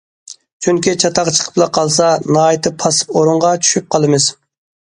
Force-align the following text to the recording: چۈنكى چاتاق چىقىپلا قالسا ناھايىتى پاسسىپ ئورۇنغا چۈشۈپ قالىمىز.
چۈنكى 0.67 0.93
چاتاق 1.03 1.29
چىقىپلا 1.35 1.67
قالسا 1.79 2.09
ناھايىتى 2.39 2.75
پاسسىپ 2.81 3.15
ئورۇنغا 3.19 3.55
چۈشۈپ 3.67 3.91
قالىمىز. 3.97 4.31